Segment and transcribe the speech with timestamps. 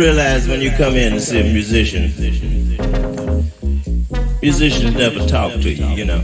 [0.00, 2.04] Realize when you come in and see a musician,
[4.40, 6.22] musicians never talk to you, you know.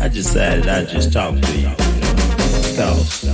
[0.00, 3.28] I decided I'd just talk to you, because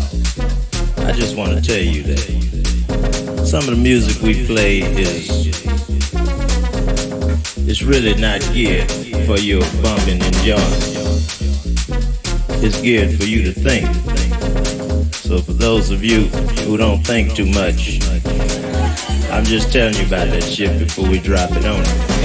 [1.06, 5.46] I just want to tell you that some of the music we play is
[7.68, 8.90] it's really not geared
[9.24, 10.58] for your bumping and joint.
[12.60, 13.86] It's geared for you to think.
[15.14, 16.22] So for those of you
[16.66, 17.97] who don't think too much,
[19.48, 22.17] just telling you about that shit before we drop it on you.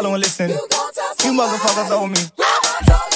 [0.00, 0.48] Follow and listen.
[0.50, 3.09] You motherfuckers owe me.